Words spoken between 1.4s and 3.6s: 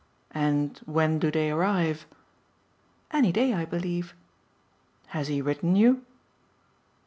arrive?" "Any day,